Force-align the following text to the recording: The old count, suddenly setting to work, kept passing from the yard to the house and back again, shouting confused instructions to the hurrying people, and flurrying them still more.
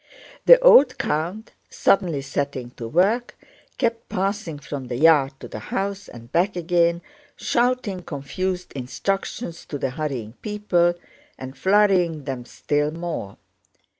The 0.47 0.59
old 0.61 0.97
count, 0.97 1.51
suddenly 1.69 2.23
setting 2.23 2.71
to 2.71 2.87
work, 2.87 3.37
kept 3.77 4.09
passing 4.09 4.57
from 4.57 4.87
the 4.87 4.95
yard 4.95 5.39
to 5.41 5.47
the 5.47 5.59
house 5.69 6.07
and 6.07 6.31
back 6.31 6.55
again, 6.55 7.03
shouting 7.35 8.01
confused 8.01 8.73
instructions 8.73 9.63
to 9.65 9.77
the 9.77 9.91
hurrying 9.91 10.33
people, 10.41 10.95
and 11.37 11.55
flurrying 11.55 12.23
them 12.23 12.45
still 12.45 12.89
more. 12.89 13.37